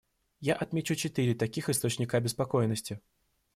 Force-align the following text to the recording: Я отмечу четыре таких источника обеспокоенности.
Я 0.39 0.55
отмечу 0.55 0.95
четыре 0.95 1.35
таких 1.35 1.69
источника 1.69 2.17
обеспокоенности. 2.17 2.99